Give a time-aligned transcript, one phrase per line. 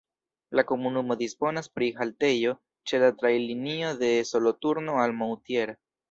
[0.59, 2.53] La komunumo disponas pri haltejo
[2.91, 5.75] ĉe la trajnlinio de Soloturno al Moutier.